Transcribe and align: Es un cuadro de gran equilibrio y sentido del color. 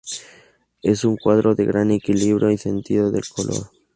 Es 0.81 1.05
un 1.05 1.15
cuadro 1.15 1.53
de 1.53 1.63
gran 1.67 1.91
equilibrio 1.91 2.49
y 2.49 2.57
sentido 2.57 3.11
del 3.11 3.21
color. 3.29 3.69